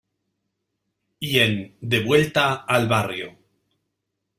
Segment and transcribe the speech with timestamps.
[1.19, 3.37] Y en "De vuelta al barrio".